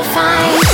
It's 0.00 0.14
the 0.14 0.67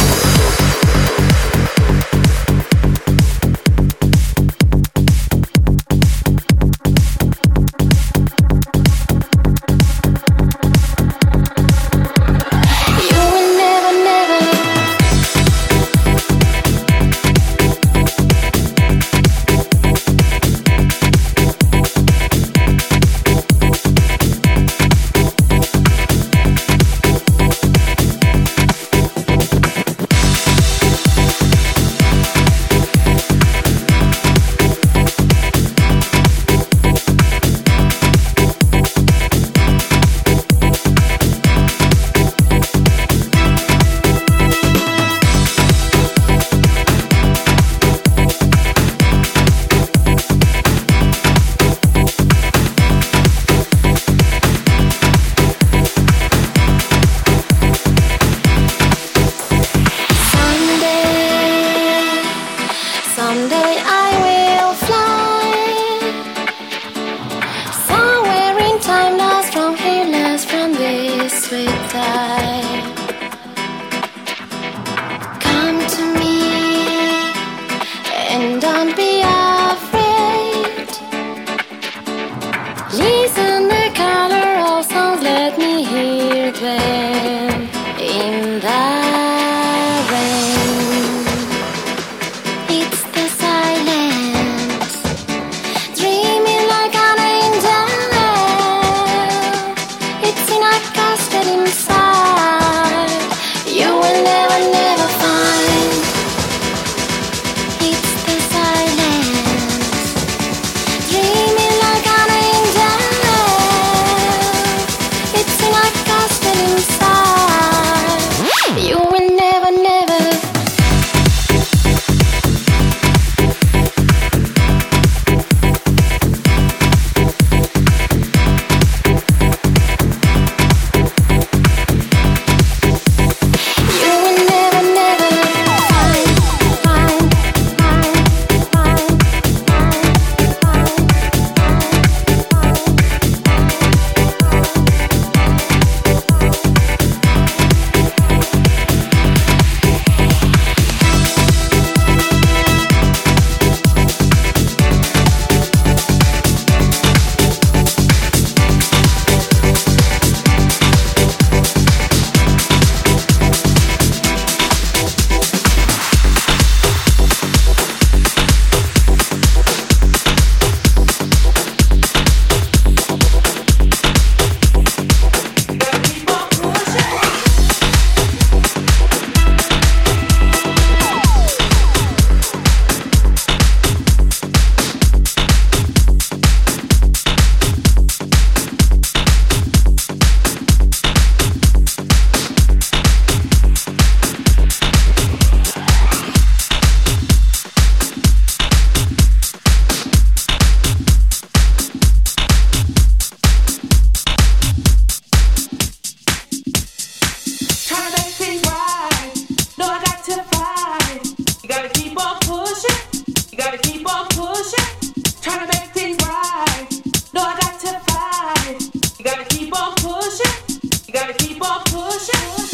gotta 221.27 221.45
keep 221.45 221.63
on 221.63 221.83
pushing. 221.85 222.74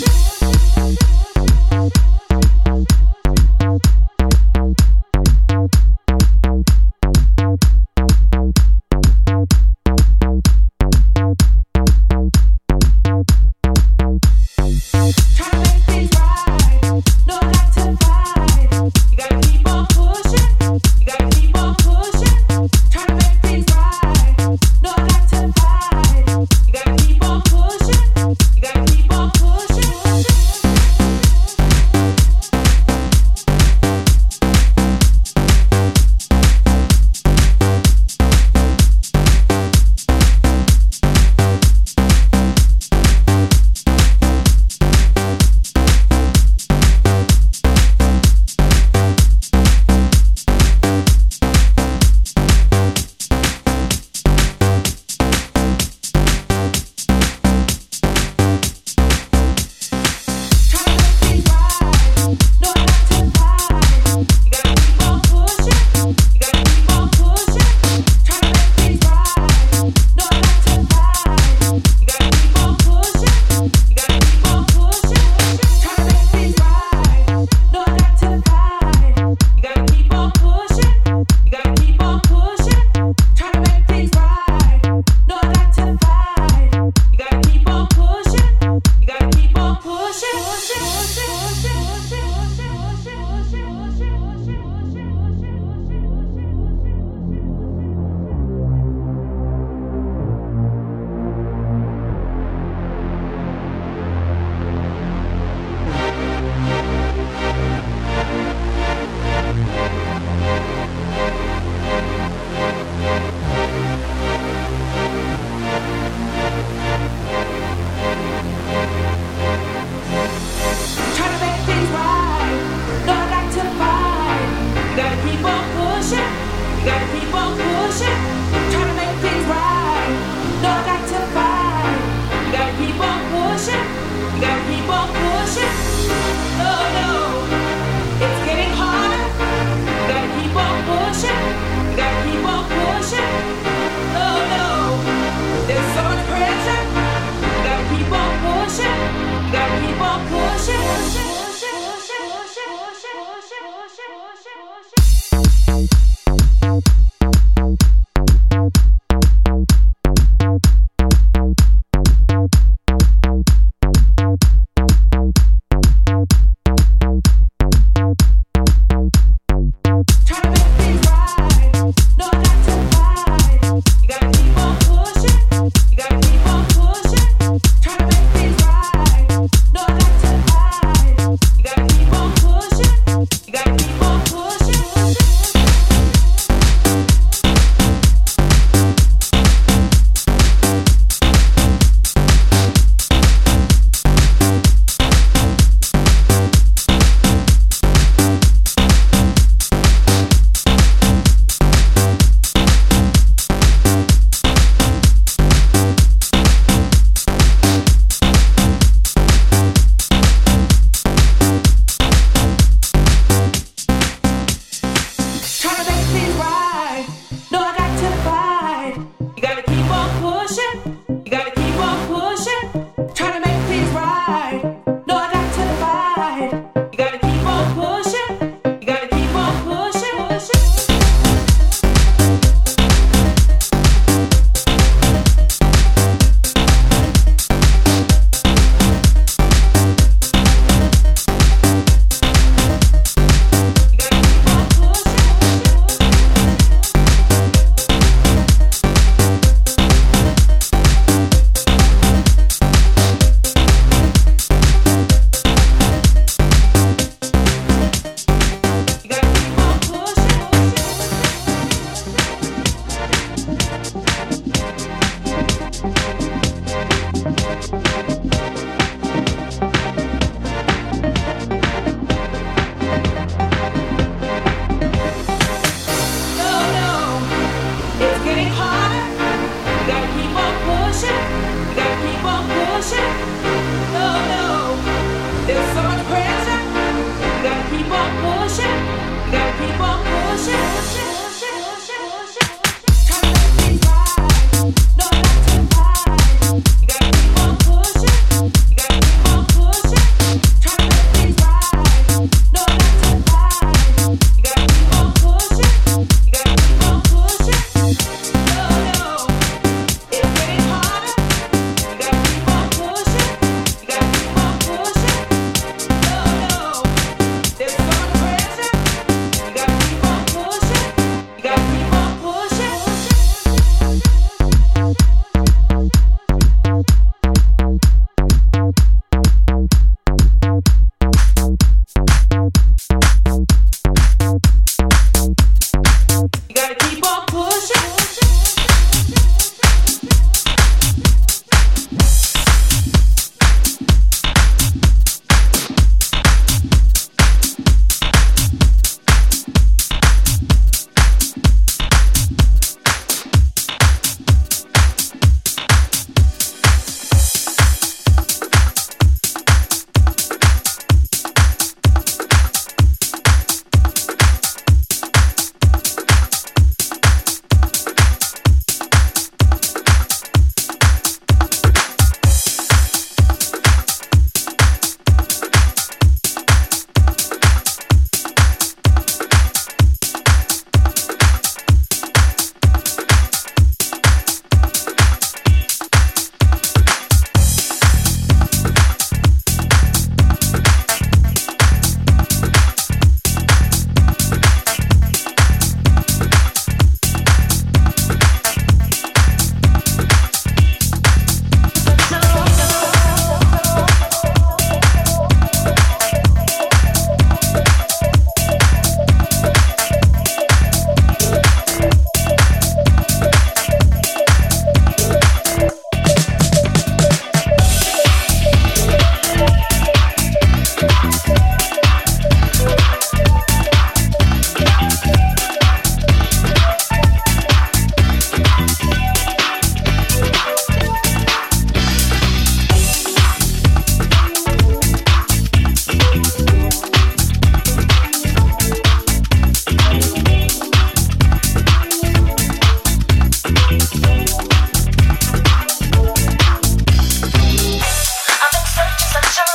side. 224.30 224.89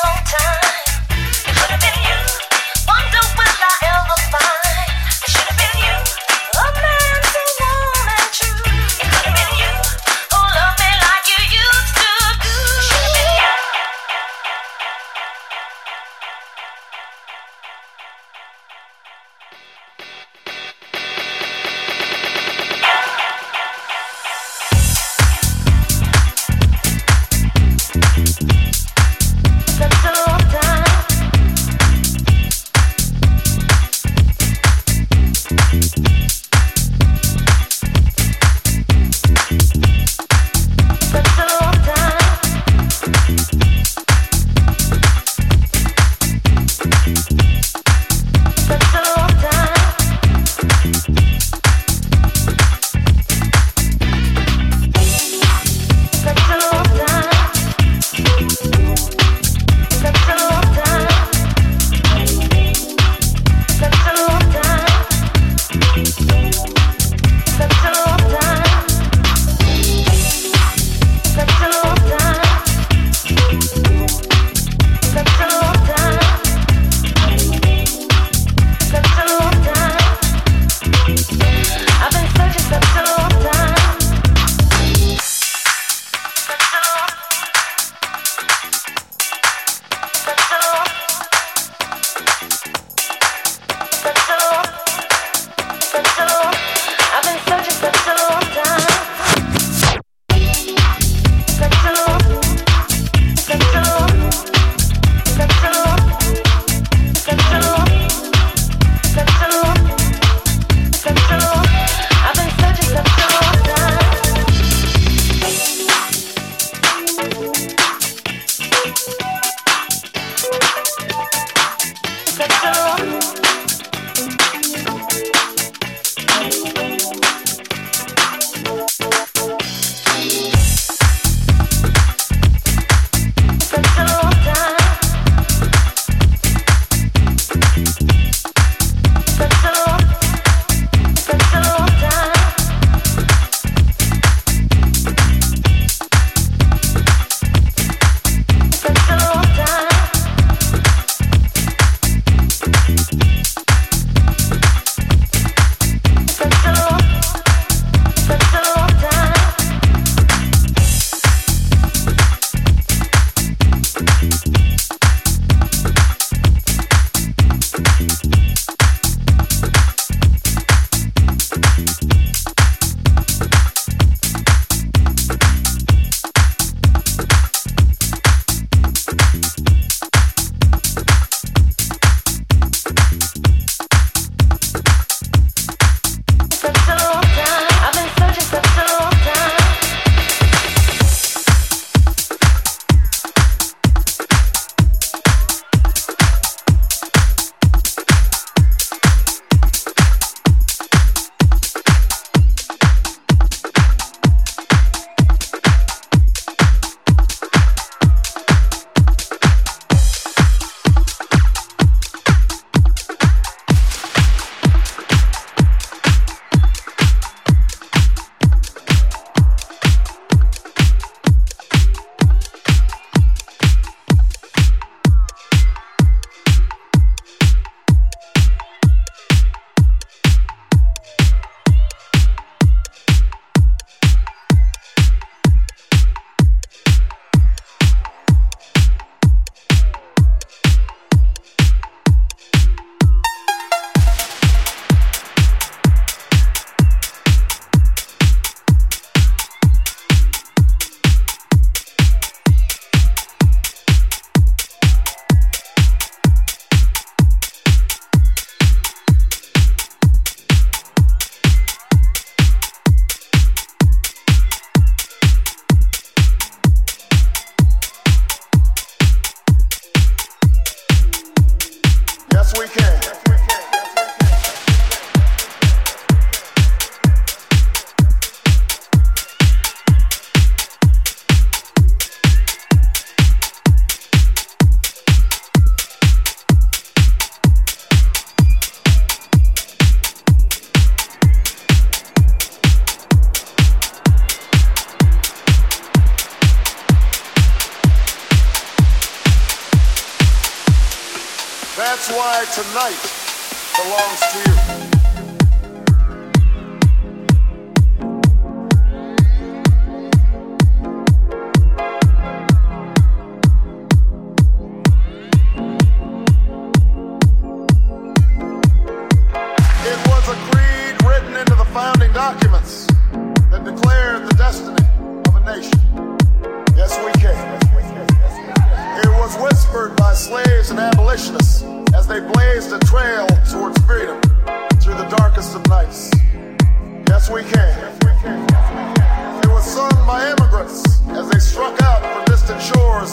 Time. 0.05 0.54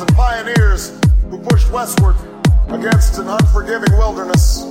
and 0.03 0.17
pioneers 0.17 0.99
who 1.31 1.39
pushed 1.39 1.71
westward 1.71 2.17
against 2.69 3.19
an 3.19 3.29
unforgiving 3.29 3.93
wilderness. 3.97 4.67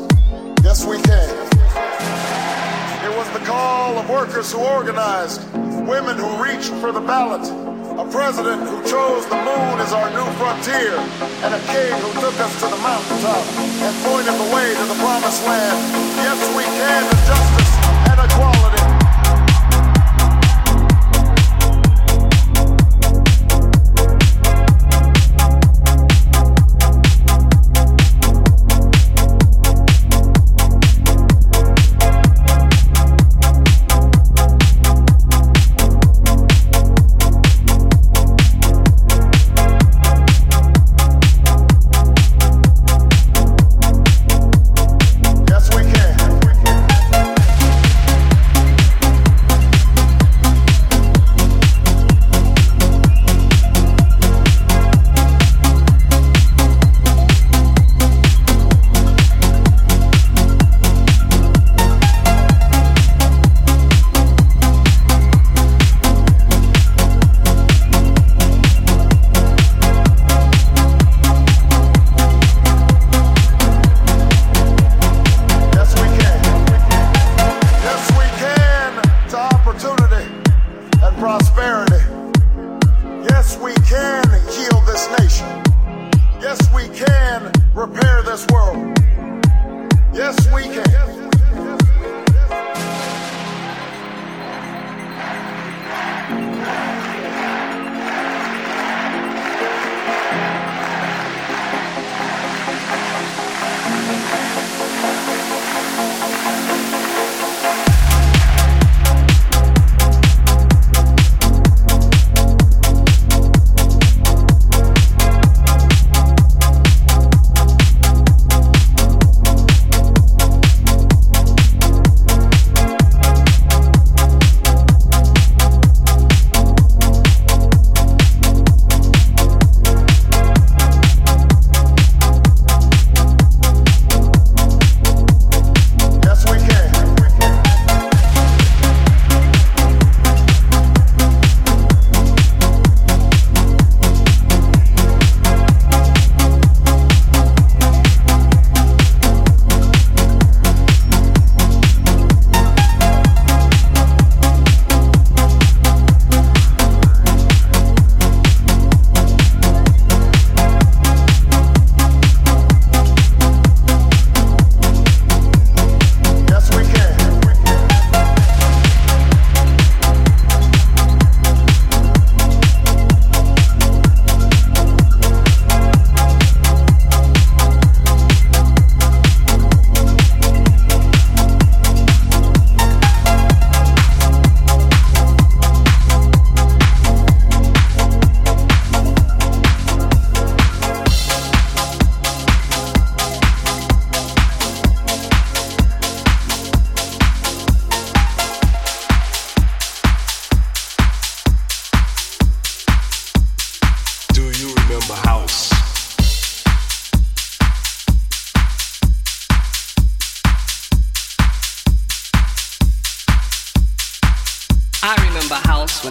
Yes, 0.62 0.86
we 0.86 1.02
can. 1.02 1.30
It 3.08 3.15
was 3.15 3.30
the 3.32 3.39
call 3.46 3.98
of 3.98 4.10
workers 4.10 4.52
who 4.52 4.60
organized, 4.60 5.41
women 5.88 6.17
who 6.17 6.44
reached 6.44 6.74
for 6.84 6.91
the 6.91 7.00
ballot, 7.00 7.48
a 7.98 8.06
president 8.12 8.67
who 8.67 8.84
chose 8.84 9.26
the 9.28 9.39
moon 9.39 9.80
as 9.80 9.94
our 9.94 10.10
new 10.12 10.28
frontier, 10.36 11.00
and 11.48 11.54
a 11.56 11.62
king 11.72 11.94
who 12.04 12.12
took 12.20 12.36
us 12.44 12.54
to 12.60 12.67
the 12.67 12.82
mountaintop 12.84 13.46
and 13.88 13.96
pointed 14.04 14.36
the 14.36 14.50
way 14.54 14.76
to 14.76 14.84
the 14.84 15.00
promised 15.00 15.46
land. 15.48 15.80
Yes, 16.20 16.39
we 16.58 16.63
can, 16.63 17.10
To 17.10 17.15
justice. 17.28 17.61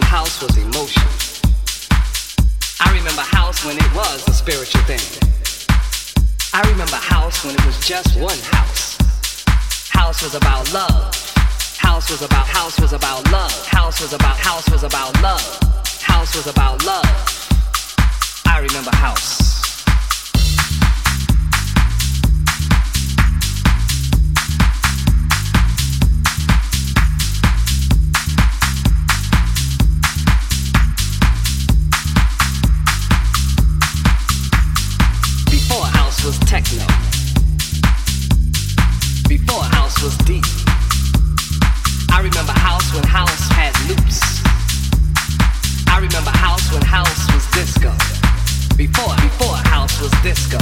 when 0.01 0.09
house 0.09 0.41
was 0.41 0.57
emotion. 0.57 1.03
I 2.79 2.91
remember 2.97 3.21
house 3.21 3.63
when 3.65 3.77
it 3.77 3.93
was 3.93 4.27
a 4.27 4.33
spiritual 4.33 4.81
thing. 4.83 5.05
I 6.53 6.61
remember 6.69 6.95
house 6.95 7.45
when 7.45 7.55
it 7.55 7.65
was 7.65 7.79
just 7.85 8.19
one 8.19 8.37
house. 8.51 8.97
House 9.89 10.23
was 10.23 10.35
about 10.35 10.71
love. 10.73 11.13
House 11.77 12.09
was 12.09 12.21
about 12.21 12.47
house 12.47 12.79
was 12.79 12.93
about 12.93 13.31
love. 13.31 13.67
House 13.67 14.01
was 14.01 14.13
about 14.13 14.37
house 14.37 14.69
was 14.69 14.83
about 14.83 15.21
love. 15.21 15.59
House 16.01 16.35
was 16.35 16.47
about 16.47 16.83
love. 16.85 17.09
I 18.45 18.59
remember 18.59 18.95
house. 18.95 19.50
house 36.21 36.39
was 36.39 36.49
techno. 36.49 36.85
Before 39.27 39.63
house 39.63 40.03
was 40.03 40.15
deep. 40.17 40.43
I 42.11 42.21
remember 42.21 42.51
house 42.51 42.93
when 42.93 43.03
house 43.03 43.47
had 43.49 43.73
loops. 43.89 44.21
I 45.87 45.97
remember 45.97 46.29
house 46.29 46.71
when 46.71 46.83
house 46.83 47.25
was 47.33 47.49
disco. 47.51 47.91
Before, 48.77 49.15
before 49.15 49.55
house 49.65 49.99
was 49.99 50.11
disco. 50.21 50.59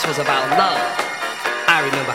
House 0.00 0.08
was 0.08 0.18
about 0.18 0.48
love. 0.56 0.80
I 1.68 1.82
remember 1.84 2.12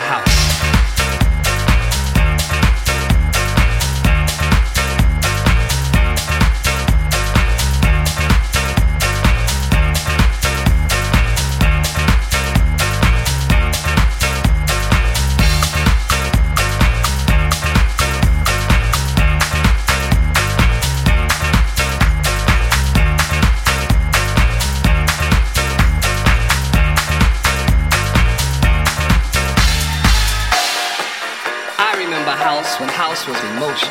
house. 32.46 32.78
when 32.78 32.88
house 32.88 33.26
was 33.26 33.36
emotion. 33.58 33.90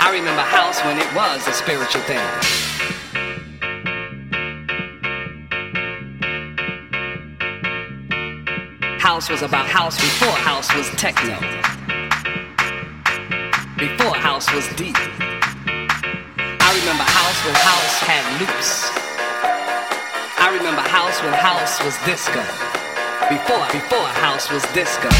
I 0.00 0.08
remember 0.16 0.40
house 0.40 0.80
when 0.80 0.96
it 0.96 1.10
was 1.14 1.46
a 1.46 1.52
spiritual 1.52 2.00
thing. 2.08 2.24
House 8.98 9.28
was 9.28 9.42
about 9.42 9.66
house 9.66 10.00
before 10.00 10.32
house 10.32 10.74
was 10.74 10.88
techno. 10.96 11.36
Before 13.76 14.14
house 14.16 14.50
was 14.54 14.66
deep. 14.80 14.96
I 16.66 16.70
remember 16.80 17.04
house 17.04 17.38
when 17.44 17.56
house 17.60 17.96
had 18.08 18.24
loops. 18.40 18.88
I 20.40 20.48
remember 20.56 20.80
house 20.80 21.20
when 21.22 21.34
house 21.34 21.76
was 21.84 21.94
disco. 22.08 22.40
Before, 23.28 23.66
before 23.68 24.08
house 24.24 24.50
was 24.50 24.64
disco. 24.72 25.10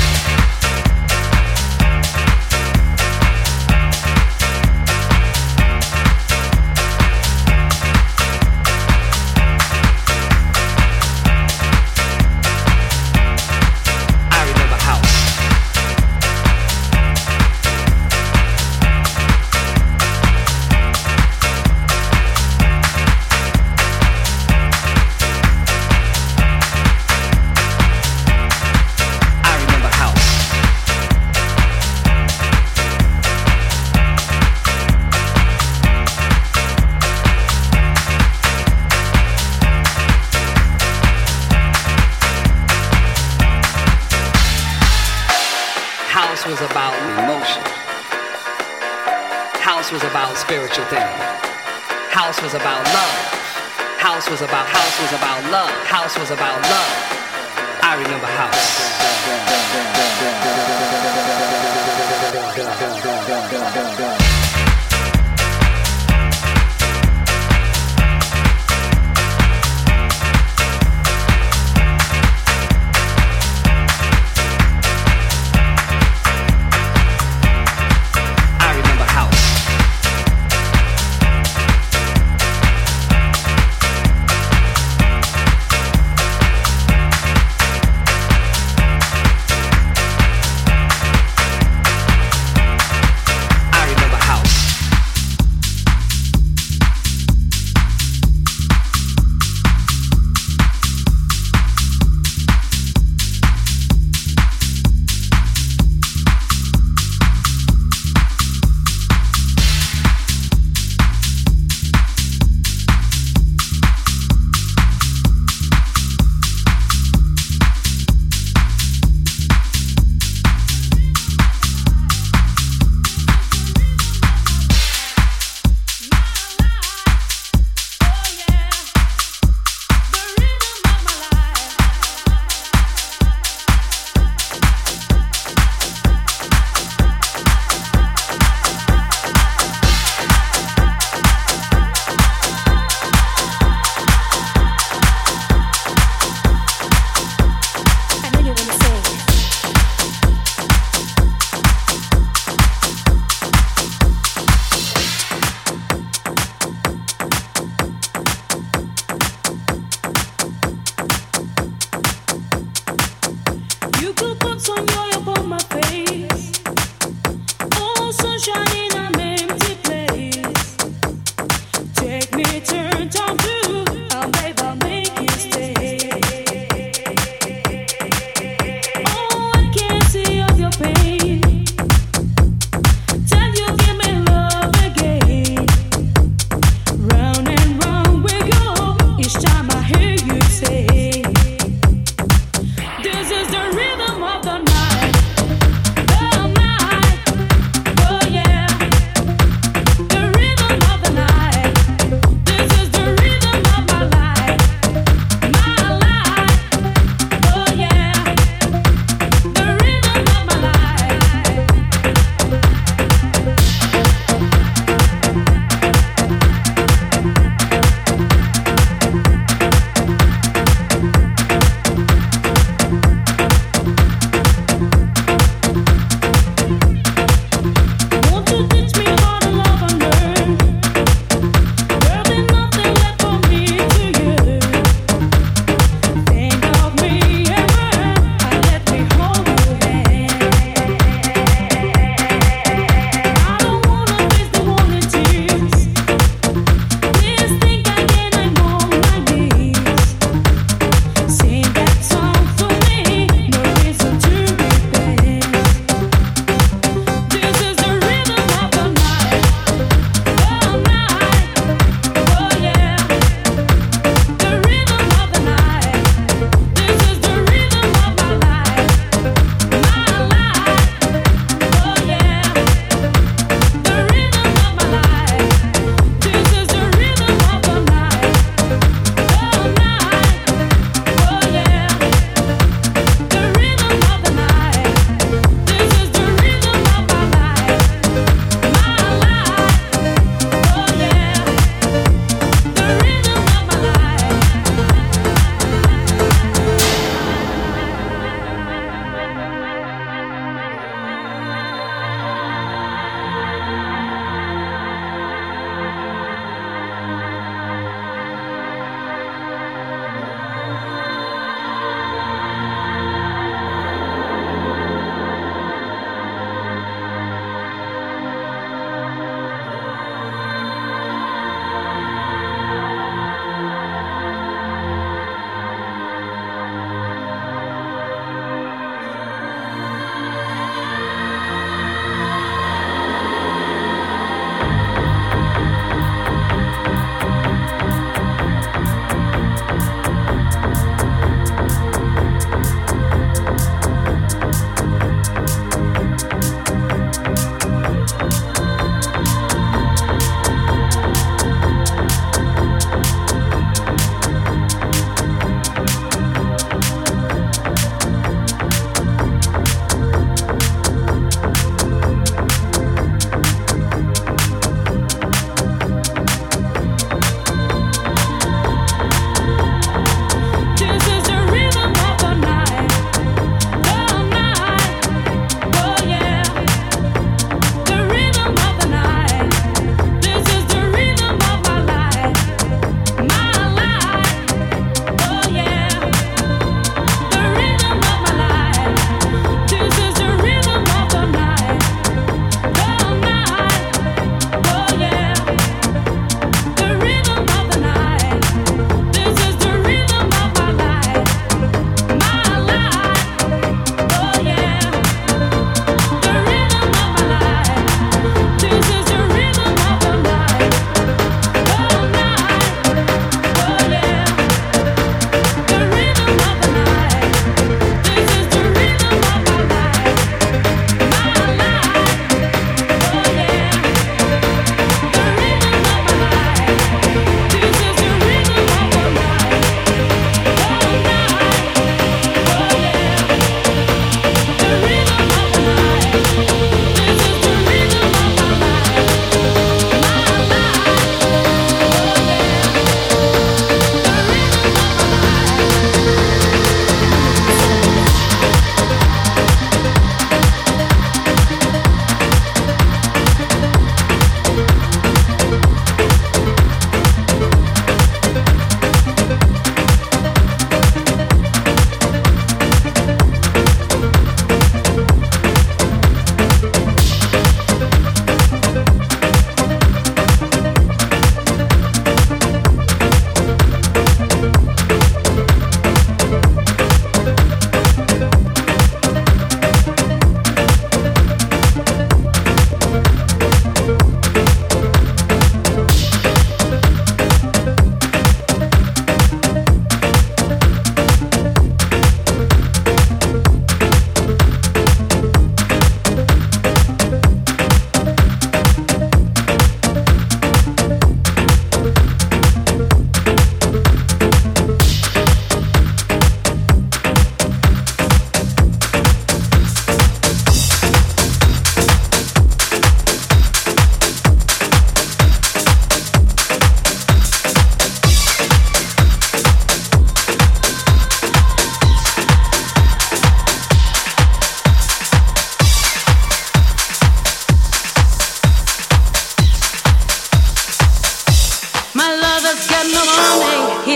this 189.33 189.45
time 189.45 189.69
I 189.71 189.80